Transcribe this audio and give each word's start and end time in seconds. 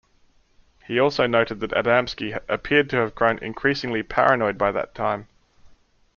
He 0.87 0.97
also 0.99 1.27
noted 1.27 1.59
that 1.59 1.69
Adamski 1.73 2.35
appeared 2.49 2.89
to 2.89 2.95
have 2.95 3.13
grown 3.13 3.37
increasingly 3.37 4.01
paranoid 4.01 4.57
by 4.57 4.71
that 4.71 4.95
time. 4.95 5.27